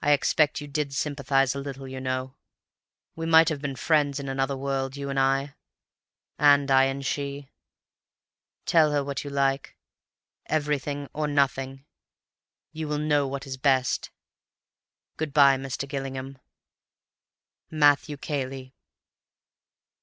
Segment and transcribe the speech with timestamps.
[0.00, 2.34] I expect you did sympathize a little, you know.
[3.14, 5.54] We might have been friends in another world—you and I,
[6.38, 7.50] and I and she.
[8.64, 9.76] Tell her what you like.
[10.46, 11.84] Everything or nothing.
[12.72, 14.08] You will know what is best.
[15.18, 15.86] Good bye, Mr.
[15.86, 16.38] Gillingham.
[17.70, 18.72] "MATTHEW CAYLEY.